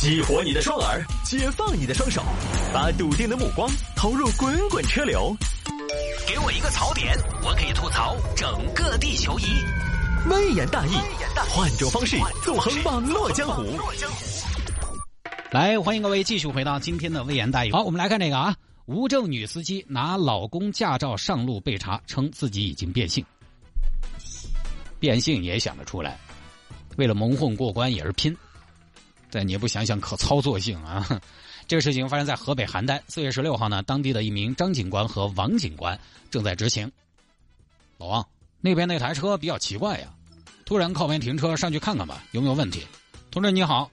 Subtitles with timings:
[0.00, 2.22] 激活你的双耳，解放你的双手，
[2.72, 5.36] 把笃定的目光投入滚滚车流。
[6.24, 9.46] 给我一个槽点，我可以吐槽整个地球仪。
[10.30, 10.92] 微言大义，
[11.50, 13.76] 换种方式纵横网络江湖。
[15.50, 17.72] 来，欢迎各位继续回到今天的微言大义。
[17.72, 18.54] 好，我们来看这个啊，
[18.86, 23.26] 无证女司机拿老公驾照上路被查，称自己已经变性。
[25.00, 26.16] 变性也想得出来，
[26.96, 28.36] 为了蒙混过关也是拼。
[29.30, 31.20] 但你也不想想可操作性啊！
[31.66, 35.98] 这个事情发生在河北邯郸，四月十六号呢，当地的一名张警官和王警官
[36.30, 36.90] 正在执勤。
[37.98, 38.26] 老王，
[38.60, 40.08] 那边那台车比较奇怪呀，
[40.64, 42.86] 突然靠边停车，上去看看吧，有没有问题？
[43.30, 43.90] 同志你好，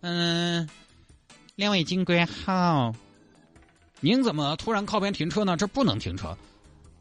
[0.00, 0.66] 嗯，
[1.54, 2.94] 两位警官好，
[4.00, 5.56] 您怎么突然靠边停车呢？
[5.56, 6.34] 这不能停车。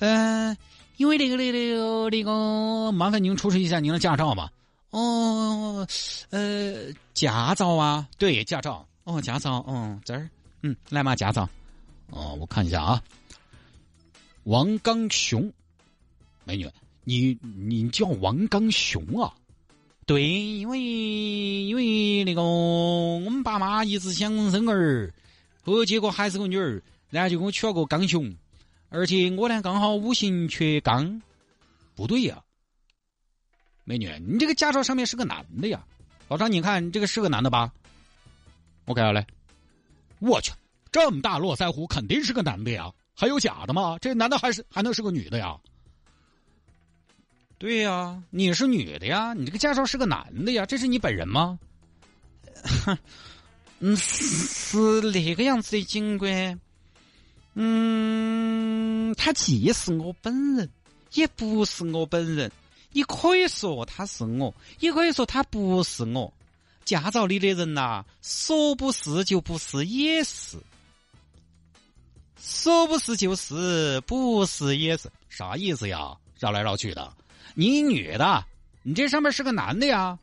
[0.00, 0.54] 嗯，
[0.98, 4.50] 因为那个那个那个，麻烦您出示一下您的驾照吧。
[4.90, 5.86] 哦，
[6.30, 8.86] 呃，驾照啊，对，驾照。
[9.04, 10.28] 哦，驾照，嗯，这儿，
[10.62, 11.48] 嗯，来嘛，驾照。
[12.10, 13.02] 哦，我看一下啊，
[14.44, 15.52] 王刚雄，
[16.44, 16.68] 美女，
[17.04, 19.34] 你你叫王刚雄啊？
[20.06, 25.12] 对，因为因为那个我们爸妈一直想生儿，
[25.64, 28.34] 后结果还是个女儿，然后就给我取了个刚雄，
[28.88, 31.20] 而且我呢刚好五行缺刚，
[31.94, 32.42] 不对呀。
[33.88, 35.82] 美女，你这个驾照上面是个男的呀，
[36.28, 37.72] 老张，你看这个是个男的吧？
[38.84, 39.26] 我看下来，
[40.18, 40.52] 我去，
[40.92, 43.96] 这么大络腮胡，肯定是个男的呀，还有假的吗？
[43.98, 45.56] 这男的还是还能是个女的呀？
[47.56, 51.58] 对呀，你是女的呀，你这个驾照是个男的呀，这是你本人吗？
[53.78, 56.60] 嗯，是那个样子的，警官。
[57.54, 60.68] 嗯，他既是我本人，
[61.14, 62.52] 也不是我本人。
[62.92, 66.32] 你可以说他是我，也可以说他不是我。
[66.84, 70.56] 驾照里的人呐，说不是就不是，也是；
[72.40, 75.10] 说不是就是，不是也是。
[75.28, 76.16] 啥意思呀？
[76.38, 77.12] 绕来绕去的。
[77.54, 78.42] 你女的，
[78.82, 80.18] 你这上面是个男的呀，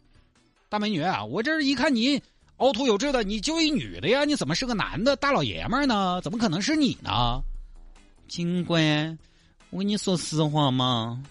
[0.68, 1.24] 大美女啊！
[1.24, 2.20] 我这一看你
[2.58, 4.26] 凹凸有致的，你就一女的呀？
[4.26, 6.20] 你怎么是个男的大老爷们呢？
[6.24, 7.44] 怎么可能是你呢？
[8.28, 9.20] 警官，
[9.70, 11.22] 我跟你说实话嘛。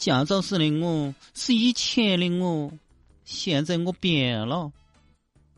[0.00, 2.72] 驾照是的我是以前的我，
[3.26, 4.72] 现在我变了。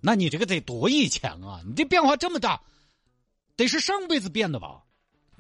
[0.01, 1.63] 那你这个得多以前啊！
[1.65, 2.61] 你这变化这么大，
[3.55, 4.83] 得是上辈子变的吧？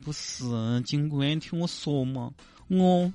[0.04, 0.44] 不是，
[0.82, 2.32] 警官，听我说嘛，
[2.68, 3.12] 我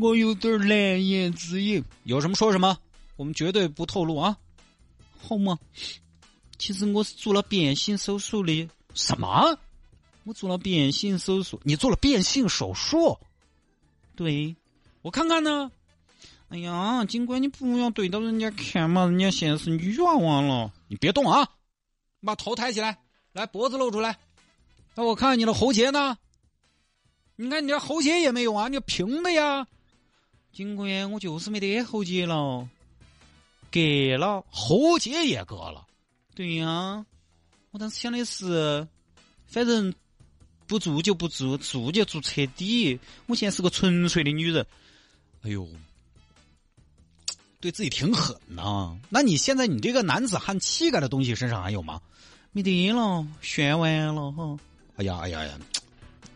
[0.00, 1.84] 我有点难言之隐。
[2.04, 2.78] 有什么说什么，
[3.16, 4.38] 我们绝对不透露啊，
[5.20, 5.58] 好吗？
[6.56, 8.66] 其实我是做了变性手术的。
[8.94, 9.58] 什么？
[10.24, 11.60] 我做了变性手术？
[11.64, 13.18] 你做了变性手术？
[14.16, 14.54] 对，
[15.02, 15.70] 我看看呢。
[16.48, 20.72] 哎呀，警官，你不要对着人家看嘛，人家现在是女娃娃了。
[20.86, 21.48] 你别动啊，
[22.20, 22.98] 把头抬起来，
[23.32, 24.16] 来脖子露出来。
[24.94, 26.16] 那我看看你的喉结呢？
[27.36, 29.66] 你看你这喉结也没有啊，你平的呀。
[30.52, 32.68] 警官，我就是没得喉结了，
[33.72, 35.84] 割了，喉结也割了。
[36.36, 37.04] 对呀，
[37.72, 38.86] 我当时想的是，
[39.46, 39.92] 反正。
[40.66, 42.98] 不做就不做，做就做彻底。
[43.26, 44.66] 我现在是个纯粹的女人。
[45.42, 45.68] 哎呦，
[47.60, 48.96] 对自己挺狠呐。
[49.08, 52.00] 那你现在你这个男子汉气概的东西身上还有吗？
[52.52, 54.58] 没得了，炫完了哈。
[54.96, 55.58] 哎呀哎呀呀，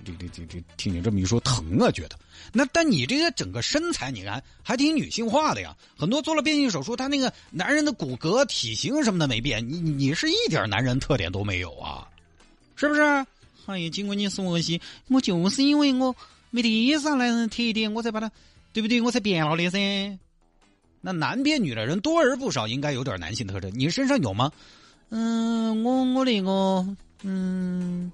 [0.05, 2.19] 这这这这，听你这么一说疼啊，觉得。
[2.53, 5.77] 那但你这个整个身材，你看还挺女性化的呀。
[5.97, 12.09] 很多做了变性手术，他那个男人的骨骼、体型什么的没变，你你是一点男人特点都没有啊，
[12.77, 13.01] 是不是？
[13.69, 14.81] 哎呀，经过，你是恶心！
[15.09, 16.17] 我就是因为我
[16.51, 18.33] 没得衣裳男人特点，我才把他，
[18.73, 19.03] 对不对？
[19.03, 20.19] 我才变了的噻。
[21.03, 23.71] 那男变女的人多而不少，应该有点男性特征。
[23.75, 24.51] 你身上有吗？
[25.11, 28.11] 嗯，我我那个，嗯，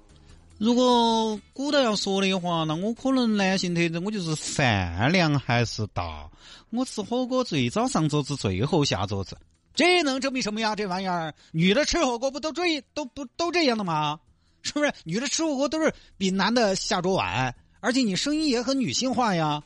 [0.57, 6.29] 如果古代要说的话，那我可能男性特征我就是饭量还是大。
[6.71, 9.37] 我吃火锅最早上桌子，最后下桌子，
[9.73, 10.75] 这能证明什么呀？
[10.75, 14.19] 这玩意儿，女的吃火锅不都这都不都这样的吗？
[14.65, 17.55] 是不是女的吃火锅都是比男的下桌晚？
[17.79, 19.63] 而且你声音也很女性化呀。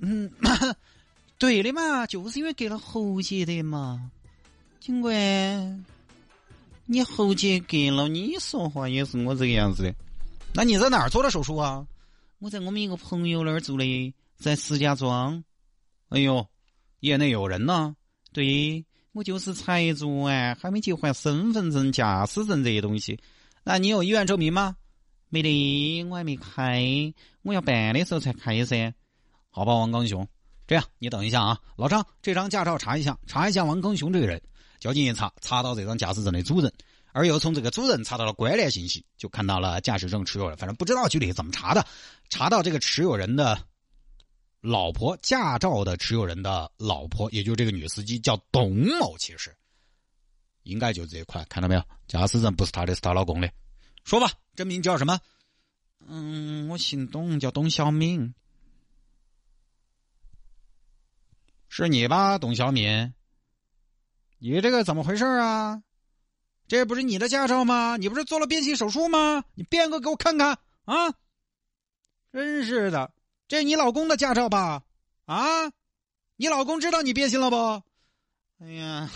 [0.00, 0.28] 嗯，
[1.38, 4.10] 对的嘛，就是因为割了喉结的嘛。
[4.80, 5.84] 警官，
[6.86, 9.94] 你喉结割了，你说话也是我这个样子的。
[10.52, 11.86] 那你在哪儿做的手术啊？
[12.40, 15.42] 我在我们一个朋友那儿做的，在石家庄。
[16.08, 16.46] 哎呦，
[17.00, 17.94] 业内有人呢。
[18.32, 23.20] 对，我就是才做完，还没去换身份证、驾驶证这些东西。
[23.64, 24.76] 那你有医院证明吗？
[25.30, 27.12] 没得，我还没开，
[27.42, 28.94] 我要办的时候才开噻。
[29.50, 30.28] 好吧，王刚雄，
[30.66, 34.40] 这样你等一下啊，老张，这张驾照查一下，查一下王刚雄这个人。
[34.78, 36.70] 交警一查，查到这张驾驶证的主人，
[37.12, 40.56] 而又从这个主人查到了关联信息，就看到了驾驶证持有人。
[40.58, 41.84] 反正不知道具体怎么查的，
[42.28, 43.58] 查到这个持有人的
[44.60, 49.56] 老婆，驾照的持有人的老婆，也就是这个女司机叫董某，其实
[50.64, 51.82] 应该就这一块，看到没有？
[52.08, 53.50] 驾驶证不是他的，是他老公的。
[54.04, 55.18] 说吧，真名叫什么？
[56.06, 58.34] 嗯，我姓董，叫董小敏。
[61.68, 63.14] 是你吧，董小敏？
[64.38, 65.82] 你这个怎么回事啊？
[66.66, 67.96] 这不是你的驾照吗？
[67.96, 69.44] 你不是做了变性手术吗？
[69.54, 71.14] 你变个给我看看啊！
[72.32, 73.12] 真是的，
[73.48, 74.82] 这你老公的驾照吧？
[75.24, 75.70] 啊，
[76.36, 77.82] 你老公知道你变性了不？
[78.64, 79.10] 哎呀，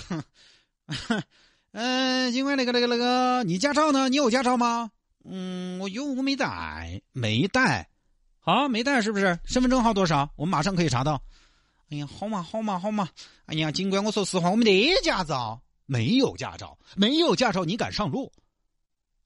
[1.73, 4.09] 嗯， 警官，那个那个那个，你驾照呢？
[4.09, 4.91] 你有驾照吗？
[5.25, 7.89] 嗯，我有，我没带，没带。
[8.41, 9.39] 好，没带是不是？
[9.45, 10.31] 身份证号多少？
[10.37, 11.23] 我们马上可以查到。
[11.91, 13.09] 哎呀，好嘛，好嘛，好嘛！
[13.47, 18.33] 哎呀，警官，我说实话，我没得驾照，没有驾照，没有驾照，你敢上路？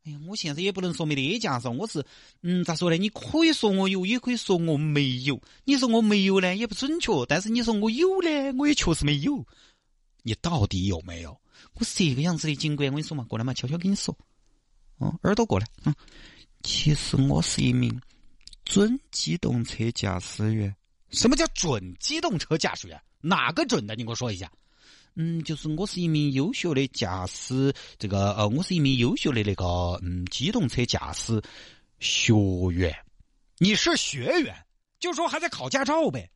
[0.05, 2.05] 哎呀，我现在也不能说没得驾照，我是，
[2.43, 2.97] 嗯，咋说呢？
[2.97, 5.41] 你可以说我有，也可以说我没有。
[5.65, 9.45] 你说我没有呢，也不准确；但是你说我有呢，我也确实没有。
[10.25, 11.37] 你到底有没有？
[11.75, 14.17] 我是这个样子的，警官，我跟你说嘛，过来嘛，悄悄跟你说。
[14.99, 15.67] 哦，耳朵过来。
[15.85, 15.95] 嗯，
[16.63, 18.01] 其实我是一名
[18.65, 20.75] 准机动车驾驶员。
[21.11, 23.01] 什么叫准机动车驾驶员？
[23.21, 23.95] 哪个准的？
[23.95, 24.51] 你给我说一下。
[25.15, 29.65] 嗯，就是我是一名优秀的驾驶，这个呃，我是一名优秀的那个
[30.03, 31.43] 嗯，机动车驾驶
[32.01, 32.33] 学
[32.71, 32.97] 员。
[33.59, 34.57] 你是学员，
[34.99, 36.31] 就说还在考驾照呗。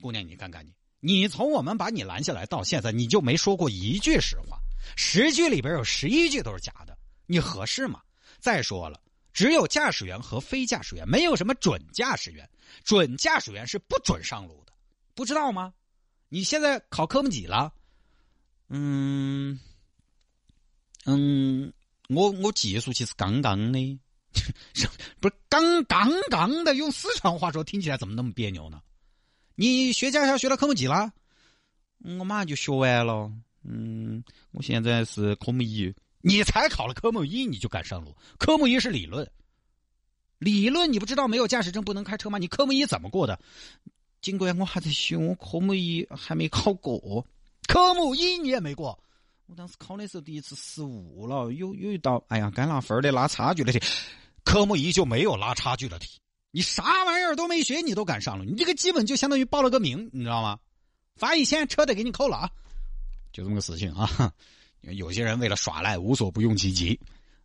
[0.00, 0.72] 姑娘，你看看你，
[1.06, 4.58] 你从我们把你拦下来到现在，你就没说过一句实话，
[4.96, 6.96] 十句里边有十一句都是假的，
[7.26, 8.00] 你合适吗？
[8.40, 8.98] 再说了。
[9.30, 12.48] 只有驾驶员和非驾驶员，没有什么准驾驶员。
[12.84, 14.72] 准驾驶员是不准上路的，
[15.14, 15.74] 不知道吗？
[16.30, 17.70] 你现在考科目几了？
[18.70, 19.60] 嗯
[21.04, 21.70] 嗯，
[22.08, 24.00] 我我技术其实杠杠的，
[25.20, 26.74] 不是杠杠杠的。
[26.76, 28.80] 用四川话说，听起来怎么那么别扭呢？
[29.54, 31.12] 你学驾校学到科目几了？
[32.18, 33.30] 我马上就学完了。
[33.62, 35.94] 嗯，我现在是科目一。
[36.20, 38.16] 你才考了科目一，你就敢上路？
[38.38, 39.30] 科目一是理论，
[40.38, 42.38] 理论你不知道没有驾驶证不能开车吗？
[42.38, 43.38] 你科目一怎么过的？
[44.20, 47.26] 尽管，我还在学，我科目一还没考过，
[47.68, 48.98] 科目一你也没过。
[49.46, 53.78] 我当时考的时候第一次失误了，有有一道，哎呀，该拿分的拉差距的题，
[54.44, 56.18] 科目一就没有拉差距的题。
[56.54, 58.44] 你啥玩意儿都没学，你都敢上路？
[58.44, 60.56] 你这个基本就相当于报了个名，你知道吗？
[61.16, 62.50] 罚一千，车得给你扣了啊！
[63.32, 64.32] 就这么个事情啊。
[64.82, 66.96] 有些人为了耍赖，无所不用其极。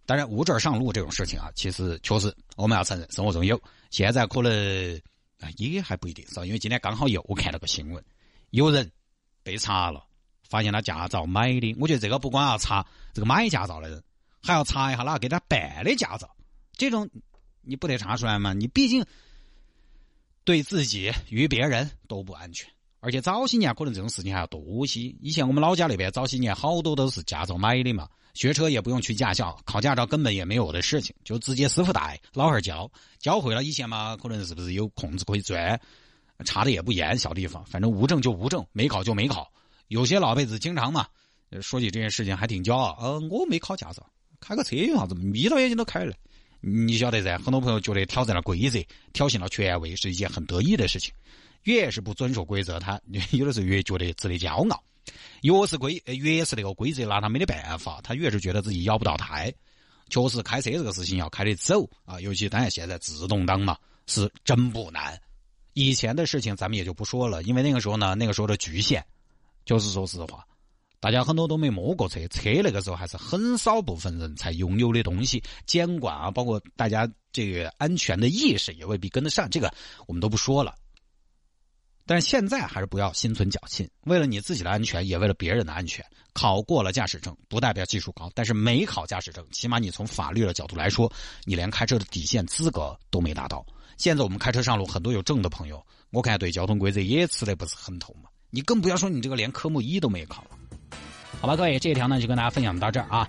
[0.06, 3.60] 当然，无证上路这种事情啊，其实确实我们要承认，生活中有。
[3.90, 5.02] 现在可能
[5.40, 6.46] 啊，也还不一定，是？
[6.46, 8.04] 因为今天刚好又看了个新闻，
[8.52, 8.92] 有人
[9.42, 10.06] 被查了，
[10.48, 11.76] 发现他驾照买的。
[11.80, 14.04] 我觉得这个不光要查这个买驾照的人，
[14.40, 16.30] 还要查一下哪个给他办的驾照。
[16.74, 17.10] 这种
[17.62, 18.54] 你不得查出来吗？
[18.54, 19.06] 你毕竟
[20.44, 22.70] 对自己与别人都不安全。
[23.02, 25.02] 而且早些年可能这种事情还要多些。
[25.22, 33.64] 以前我们老家那边早些年好多都是驾照买的嘛，学车也不用去驾校，考驾照根本也没有的事情，就直接师傅带，老汉儿教，教会了。
[33.64, 35.80] 以前嘛，可能是不是有空子可以钻，
[36.44, 39.50] 查的也不严，小地方，反正无证就无证，没考就没考。
[39.88, 41.08] 有些老辈子经常嘛，
[41.62, 44.06] 说起这件事情还挺骄傲，呃，我没考驾照，
[44.42, 45.16] 开个车有啥子？
[45.16, 46.14] 眯着眼睛都开了。
[46.62, 51.14] 你晓得噻，很多朋友觉得挑战了规则，挑衅了权威是一件很得意的事情。
[51.64, 53.00] 越是不遵守规则，他
[53.32, 54.84] 有的时候越觉得值得骄傲。
[55.42, 59.54] 越是规，越是那个规则拿他没得办法，他越是觉得自己摇不到台。
[60.10, 65.20] 确实，开车这个事情要开得走啊，尤其当然现在自动挡嘛，是真不难。
[65.74, 69.06] 以前的事情咱们也就不说了，因为那个时候呢，那个时候的局限，
[69.66, 70.46] 就是说实话，
[71.00, 79.74] 大家很多都没摸过车，车那个时候还是很少部分人才拥有的东西，监管啊，包括大家这个安全的意识也未必跟得上，这个
[80.08, 80.76] 我们都不说了。
[82.06, 86.04] 但是现在还是不要心存侥幸，为了你自己的安全，也为了别人的安全。
[86.34, 91.12] 考过了驾驶证不代表技术高，但是没考驾驶证，起码你从法律的角度来说，
[91.44, 93.66] 你连开车的底线资格都没达到。
[93.98, 98.30] 现在我们开车上路，很多有证的朋友，我看对交通规则也吃的不是很透嘛。
[98.50, 100.52] 你更不要说你这个连科目一都没考了。
[101.42, 103.28] 好吧，各位，这一条呢就跟大家分享到这儿啊。